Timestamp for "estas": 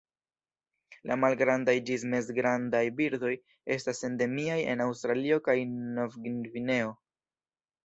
3.77-4.03